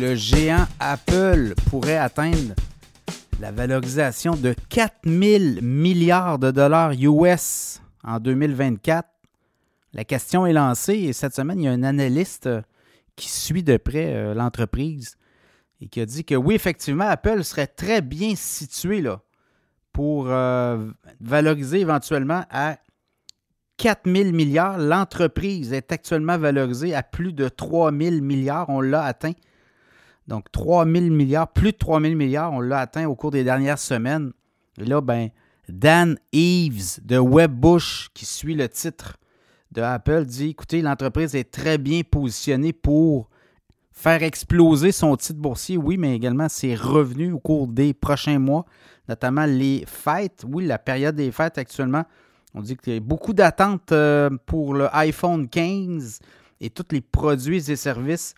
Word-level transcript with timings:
le 0.00 0.14
géant 0.14 0.66
Apple 0.78 1.52
pourrait 1.68 1.98
atteindre 1.98 2.54
la 3.38 3.52
valorisation 3.52 4.34
de 4.34 4.54
4000 4.70 5.60
milliards 5.62 6.38
de 6.38 6.50
dollars 6.50 6.92
US 6.92 7.82
en 8.02 8.18
2024? 8.18 9.06
La 9.92 10.04
question 10.04 10.46
est 10.46 10.54
lancée 10.54 10.94
et 10.94 11.12
cette 11.12 11.34
semaine, 11.34 11.60
il 11.60 11.64
y 11.64 11.68
a 11.68 11.72
un 11.72 11.82
analyste 11.82 12.48
qui 13.14 13.28
suit 13.28 13.62
de 13.62 13.76
près 13.76 14.14
euh, 14.14 14.32
l'entreprise 14.32 15.16
et 15.82 15.88
qui 15.88 16.00
a 16.00 16.06
dit 16.06 16.24
que 16.24 16.34
oui, 16.34 16.54
effectivement, 16.54 17.04
Apple 17.04 17.44
serait 17.44 17.66
très 17.66 18.00
bien 18.00 18.34
situé 18.36 19.02
là, 19.02 19.20
pour 19.92 20.28
euh, 20.28 20.88
valoriser 21.20 21.80
éventuellement 21.80 22.44
à 22.50 22.78
4000 23.76 24.32
milliards. 24.32 24.78
L'entreprise 24.78 25.74
est 25.74 25.92
actuellement 25.92 26.38
valorisée 26.38 26.94
à 26.94 27.02
plus 27.02 27.34
de 27.34 27.48
3000 27.48 28.22
milliards. 28.22 28.70
On 28.70 28.80
l'a 28.80 29.02
atteint 29.02 29.32
donc, 30.30 30.44
3 30.52 30.84
000 30.86 31.06
milliards, 31.06 31.48
plus 31.48 31.72
de 31.72 31.76
3 31.76 32.00
000 32.00 32.14
milliards, 32.14 32.52
on 32.52 32.60
l'a 32.60 32.78
atteint 32.78 33.04
au 33.06 33.16
cours 33.16 33.32
des 33.32 33.42
dernières 33.42 33.80
semaines. 33.80 34.30
Et 34.78 34.84
là, 34.84 35.00
ben, 35.00 35.30
Dan 35.68 36.16
Eves 36.32 37.00
de 37.02 37.18
Webbush, 37.18 38.10
qui 38.14 38.24
suit 38.24 38.54
le 38.54 38.68
titre 38.68 39.16
de 39.72 39.82
Apple, 39.82 40.24
dit 40.26 40.50
écoutez, 40.50 40.82
l'entreprise 40.82 41.34
est 41.34 41.50
très 41.50 41.78
bien 41.78 42.02
positionnée 42.08 42.72
pour 42.72 43.28
faire 43.90 44.22
exploser 44.22 44.92
son 44.92 45.16
titre 45.16 45.40
boursier, 45.40 45.76
oui, 45.76 45.96
mais 45.96 46.14
également 46.14 46.48
ses 46.48 46.76
revenus 46.76 47.34
au 47.34 47.40
cours 47.40 47.66
des 47.66 47.92
prochains 47.92 48.38
mois, 48.38 48.66
notamment 49.08 49.46
les 49.46 49.82
fêtes. 49.88 50.44
Oui, 50.46 50.64
la 50.64 50.78
période 50.78 51.16
des 51.16 51.32
fêtes 51.32 51.58
actuellement, 51.58 52.04
on 52.54 52.60
dit 52.60 52.76
qu'il 52.76 52.94
y 52.94 52.96
a 52.96 53.00
beaucoup 53.00 53.32
d'attentes 53.32 53.90
euh, 53.90 54.30
pour 54.46 54.74
le 54.74 54.86
iPhone 54.94 55.48
15 55.48 56.20
et 56.60 56.70
tous 56.70 56.86
les 56.92 57.00
produits 57.00 57.68
et 57.68 57.74
services 57.74 58.36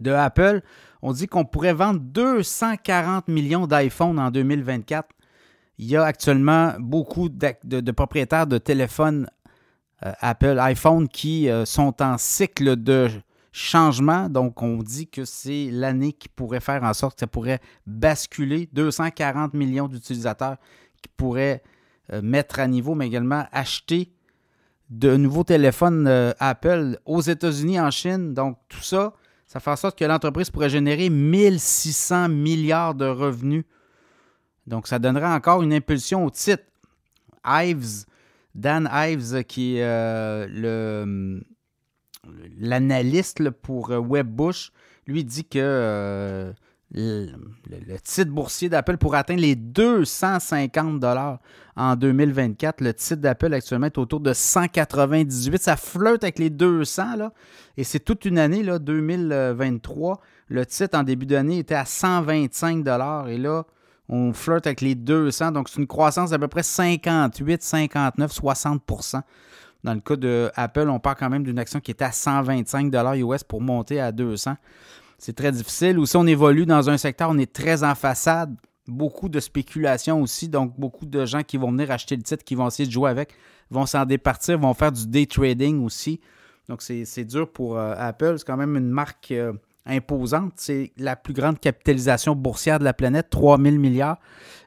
de 0.00 0.10
Apple, 0.10 0.62
on 1.02 1.12
dit 1.12 1.26
qu'on 1.26 1.44
pourrait 1.44 1.72
vendre 1.72 2.00
240 2.00 3.28
millions 3.28 3.66
d'iPhone 3.66 4.18
en 4.18 4.30
2024. 4.30 5.08
Il 5.78 5.86
y 5.86 5.96
a 5.96 6.04
actuellement 6.04 6.74
beaucoup 6.78 7.28
de, 7.28 7.90
propriétaires 7.90 8.46
de 8.46 8.58
téléphones 8.58 9.26
euh, 10.04 10.12
Apple, 10.20 10.58
iPhone 10.58 11.08
qui 11.08 11.48
euh, 11.48 11.64
sont 11.64 12.02
en 12.02 12.18
cycle 12.18 12.76
de 12.76 13.08
changement. 13.52 14.28
Donc, 14.28 14.62
on 14.62 14.82
dit 14.82 15.08
que 15.08 15.24
c'est 15.24 15.70
l'année 15.70 16.12
qui 16.12 16.28
pourrait 16.28 16.60
faire 16.60 16.84
en 16.84 16.92
sorte 16.92 17.14
que 17.14 17.20
ça 17.20 17.26
pourrait 17.26 17.60
basculer. 17.86 18.68
240 18.72 19.54
millions 19.54 19.88
d'utilisateurs 19.88 20.56
qui 21.02 21.10
pourraient 21.16 21.62
euh, 22.12 22.20
mettre 22.22 22.60
à 22.60 22.66
niveau, 22.66 22.94
mais 22.94 23.06
également 23.06 23.46
acheter 23.50 24.12
de 24.90 25.16
nouveaux 25.16 25.44
téléphones 25.44 26.34
Apple 26.40 26.98
aux 27.06 27.20
États-Unis, 27.20 27.80
en 27.80 27.92
Chine. 27.92 28.34
Donc, 28.34 28.58
tout 28.68 28.82
ça, 28.82 29.14
ça 29.50 29.58
fait 29.58 29.70
en 29.70 29.76
sorte 29.76 29.98
que 29.98 30.04
l'entreprise 30.04 30.48
pourrait 30.48 30.70
générer 30.70 31.10
1600 31.10 32.28
milliards 32.28 32.94
de 32.94 33.06
revenus. 33.06 33.64
Donc, 34.68 34.86
ça 34.86 35.00
donnerait 35.00 35.26
encore 35.26 35.64
une 35.64 35.72
impulsion 35.72 36.24
au 36.24 36.30
titre. 36.30 36.62
Ives, 37.44 38.04
Dan 38.54 38.88
Ives, 38.92 39.42
qui 39.42 39.78
est 39.78 39.82
euh, 39.82 41.40
l'analyste 42.60 43.50
pour 43.50 43.90
euh, 43.90 43.98
Webbush, 43.98 44.70
lui 45.08 45.24
dit 45.24 45.44
que 45.44 45.58
euh, 45.58 46.52
le, 46.92 47.28
titre 48.02 48.30
boursier 48.30 48.68
d'Apple 48.68 48.96
pourrait 48.96 49.18
atteindre 49.18 49.40
les 49.40 49.54
250 49.54 50.98
dollars 50.98 51.38
en 51.76 51.94
2024. 51.94 52.80
Le 52.80 52.94
titre 52.94 53.20
d'Apple 53.20 53.54
actuellement 53.54 53.86
est 53.86 53.98
autour 53.98 54.20
de 54.20 54.32
198. 54.32 55.62
Ça 55.62 55.76
flotte 55.76 56.24
avec 56.24 56.38
les 56.38 56.50
200 56.50 57.16
là, 57.16 57.32
et 57.76 57.84
c'est 57.84 58.00
toute 58.00 58.24
une 58.24 58.38
année 58.38 58.62
là, 58.62 58.78
2023. 58.78 60.20
Le 60.48 60.66
titre 60.66 60.98
en 60.98 61.04
début 61.04 61.26
d'année 61.26 61.58
était 61.58 61.76
à 61.76 61.84
125 61.84 62.82
dollars 62.82 63.28
et 63.28 63.38
là 63.38 63.64
on 64.08 64.32
flotte 64.32 64.66
avec 64.66 64.80
les 64.80 64.96
200. 64.96 65.52
Donc 65.52 65.68
c'est 65.68 65.80
une 65.80 65.86
croissance 65.86 66.30
d'à 66.30 66.38
peu 66.38 66.48
près 66.48 66.64
58, 66.64 67.62
59, 67.62 68.32
60% 68.32 69.22
dans 69.82 69.94
le 69.94 70.00
cas 70.00 70.16
de 70.16 70.50
Apple, 70.56 70.88
on 70.90 70.98
part 70.98 71.16
quand 71.16 71.30
même 71.30 71.42
d'une 71.42 71.58
action 71.58 71.80
qui 71.80 71.90
était 71.90 72.04
à 72.04 72.12
125 72.12 72.92
US 73.16 73.44
pour 73.44 73.62
monter 73.62 73.98
à 73.98 74.12
200 74.12 74.56
c'est 75.20 75.34
très 75.34 75.52
difficile. 75.52 75.98
Ou 75.98 76.06
si 76.06 76.16
on 76.16 76.26
évolue 76.26 76.66
dans 76.66 76.88
un 76.88 76.96
secteur, 76.96 77.30
on 77.30 77.38
est 77.38 77.52
très 77.52 77.84
en 77.84 77.94
façade. 77.94 78.56
Beaucoup 78.88 79.28
de 79.28 79.38
spéculation 79.38 80.20
aussi, 80.22 80.48
donc 80.48 80.74
beaucoup 80.78 81.06
de 81.06 81.24
gens 81.24 81.42
qui 81.42 81.58
vont 81.58 81.70
venir 81.70 81.90
acheter 81.90 82.16
le 82.16 82.22
titre, 82.22 82.42
qui 82.42 82.54
vont 82.56 82.66
essayer 82.66 82.86
de 82.86 82.92
jouer 82.92 83.10
avec, 83.10 83.34
vont 83.70 83.86
s'en 83.86 84.04
départir, 84.04 84.58
vont 84.58 84.74
faire 84.74 84.90
du 84.90 85.06
day 85.06 85.26
trading 85.26 85.84
aussi. 85.84 86.20
Donc 86.68 86.82
c'est 86.82 87.24
dur 87.24 87.52
pour 87.52 87.78
euh, 87.78 87.94
Apple. 87.96 88.36
C'est 88.38 88.46
quand 88.46 88.56
même 88.56 88.76
une 88.76 88.88
marque 88.88 89.30
euh, 89.30 89.52
imposante. 89.86 90.54
C'est 90.56 90.92
la 90.96 91.14
plus 91.14 91.34
grande 91.34 91.60
capitalisation 91.60 92.34
boursière 92.34 92.78
de 92.78 92.84
la 92.84 92.94
planète, 92.94 93.28
3 93.30 93.58
000 93.60 93.76
milliards. 93.76 94.18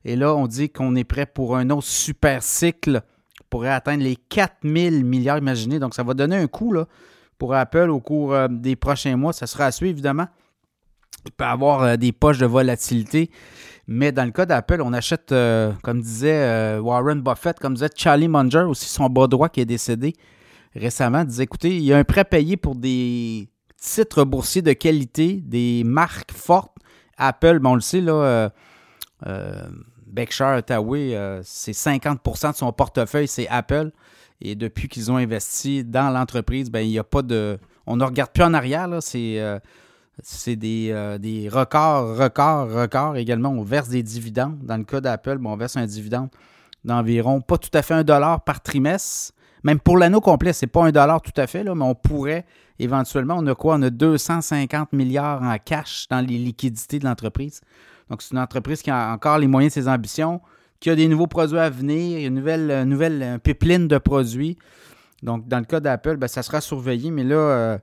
Et 0.05 0.15
là, 0.15 0.35
on 0.35 0.47
dit 0.47 0.69
qu'on 0.69 0.95
est 0.95 1.03
prêt 1.03 1.25
pour 1.25 1.57
un 1.57 1.69
autre 1.69 1.87
super 1.87 2.43
cycle 2.43 3.01
pourrait 3.49 3.69
atteindre 3.69 4.03
les 4.03 4.15
4 4.15 4.57
000 4.63 5.03
milliards, 5.03 5.37
imaginez. 5.37 5.77
Donc, 5.77 5.93
ça 5.93 6.01
va 6.01 6.15
donner 6.15 6.37
un 6.37 6.47
coup 6.47 6.71
là, 6.71 6.87
pour 7.37 7.53
Apple 7.53 7.89
au 7.91 7.99
cours 7.99 8.33
euh, 8.33 8.47
des 8.49 8.75
prochains 8.75 9.15
mois. 9.15 9.31
Ça 9.31 9.45
sera 9.45 9.65
à 9.65 9.71
suivre, 9.71 9.91
évidemment. 9.91 10.27
Il 11.25 11.31
peut 11.31 11.43
avoir 11.43 11.83
euh, 11.83 11.95
des 11.95 12.11
poches 12.11 12.37
de 12.37 12.45
volatilité. 12.45 13.29
Mais 13.87 14.11
dans 14.11 14.23
le 14.23 14.31
cas 14.31 14.45
d'Apple, 14.45 14.81
on 14.81 14.93
achète, 14.93 15.31
euh, 15.31 15.71
comme 15.83 16.01
disait 16.01 16.31
euh, 16.33 16.79
Warren 16.79 17.21
Buffett, 17.21 17.59
comme 17.59 17.73
disait 17.73 17.89
Charlie 17.95 18.27
Munger, 18.27 18.63
aussi 18.67 18.87
son 18.87 19.07
bas 19.07 19.27
droit 19.27 19.49
qui 19.49 19.61
est 19.61 19.65
décédé 19.65 20.13
récemment, 20.75 21.23
disait 21.23 21.43
écoutez, 21.43 21.75
il 21.75 21.83
y 21.83 21.93
a 21.93 21.97
un 21.97 22.03
prêt 22.03 22.25
payé 22.25 22.57
pour 22.57 22.75
des 22.75 23.47
titres 23.77 24.23
boursiers 24.23 24.63
de 24.63 24.73
qualité, 24.73 25.41
des 25.43 25.83
marques 25.85 26.31
fortes. 26.31 26.75
Apple, 27.17 27.59
on 27.63 27.75
le 27.75 27.81
sait, 27.81 28.01
là, 28.01 28.49
Berkshire 30.07 30.47
Hathaway, 30.47 31.15
c'est 31.43 31.73
50% 31.73 32.53
de 32.53 32.55
son 32.55 32.71
portefeuille, 32.71 33.27
c'est 33.27 33.47
Apple. 33.49 33.91
Et 34.41 34.55
depuis 34.55 34.87
qu'ils 34.87 35.11
ont 35.11 35.17
investi 35.17 35.83
dans 35.83 36.09
l'entreprise, 36.09 36.71
ben, 36.71 36.79
il 36.79 36.89
n'y 36.89 36.97
a 36.97 37.03
pas 37.03 37.21
de. 37.21 37.59
On 37.85 37.97
ne 37.97 38.03
regarde 38.03 38.31
plus 38.31 38.43
en 38.43 38.55
arrière, 38.55 38.87
là. 38.87 38.99
C'est 38.99 39.39
c'est 40.21 40.55
des, 40.55 40.89
euh, 40.91 41.17
des, 41.17 41.49
records, 41.49 42.17
records, 42.17 42.69
records. 42.69 43.17
Également, 43.17 43.49
on 43.49 43.63
verse 43.63 43.89
des 43.89 44.03
dividendes. 44.03 44.59
Dans 44.61 44.77
le 44.77 44.83
cas 44.83 45.01
d'Apple, 45.01 45.39
on 45.43 45.55
verse 45.55 45.75
un 45.77 45.85
dividende 45.85 46.29
d'environ 46.83 47.41
pas 47.41 47.57
tout 47.57 47.69
à 47.73 47.81
fait 47.81 47.93
un 47.93 48.03
dollar 48.03 48.43
par 48.43 48.61
trimestre. 48.61 49.33
Même 49.63 49.79
pour 49.79 49.97
l'anneau 49.97 50.19
complet, 50.19 50.51
c'est 50.51 50.67
pas 50.67 50.83
un 50.83 50.91
dollar 50.91 51.21
tout 51.21 51.31
à 51.37 51.47
fait, 51.47 51.63
là, 51.63 51.73
mais 51.73 51.85
on 51.85 51.95
pourrait 51.95 52.45
éventuellement, 52.79 53.35
on 53.37 53.47
a 53.47 53.55
quoi? 53.55 53.75
On 53.75 53.81
a 53.81 53.89
250 53.89 54.91
milliards 54.91 55.41
en 55.41 55.57
cash 55.57 56.07
dans 56.09 56.19
les 56.19 56.37
liquidités 56.37 56.99
de 56.99 57.05
l'entreprise. 57.05 57.61
Donc, 58.09 58.21
c'est 58.21 58.33
une 58.33 58.39
entreprise 58.39 58.81
qui 58.81 58.91
a 58.91 59.13
encore 59.13 59.37
les 59.37 59.47
moyens 59.47 59.73
de 59.73 59.81
ses 59.81 59.87
ambitions, 59.87 60.41
qui 60.81 60.89
a 60.89 60.95
des 60.95 61.07
nouveaux 61.07 61.27
produits 61.27 61.57
à 61.57 61.69
venir, 61.69 62.27
une 62.27 62.35
nouvelle, 62.35 62.69
une 62.69 62.89
nouvelle 62.89 63.39
pipeline 63.41 63.87
de 63.87 63.97
produits. 63.97 64.57
Donc, 65.23 65.47
dans 65.47 65.59
le 65.59 65.65
cas 65.65 65.79
d'Apple, 65.79 66.17
ben, 66.17 66.27
ça 66.27 66.43
sera 66.43 66.59
surveillé, 66.59 67.09
mais 67.09 67.23
là, 67.23 67.35
euh, 67.35 67.77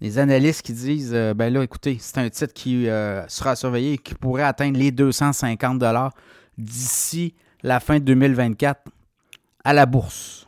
les 0.00 0.20
analystes 0.20 0.62
qui 0.62 0.72
disent, 0.72 1.12
euh, 1.12 1.34
ben 1.34 1.52
là, 1.52 1.64
écoutez, 1.64 1.96
c'est 2.00 2.18
un 2.18 2.30
titre 2.30 2.54
qui 2.54 2.88
euh, 2.88 3.26
sera 3.26 3.56
surveillé 3.56 3.94
et 3.94 3.98
qui 3.98 4.14
pourrait 4.14 4.44
atteindre 4.44 4.78
les 4.78 4.92
250 4.92 5.82
d'ici 6.56 7.34
la 7.64 7.80
fin 7.80 7.98
de 7.98 8.04
2024 8.04 8.80
à 9.64 9.72
la 9.72 9.86
bourse. 9.86 10.46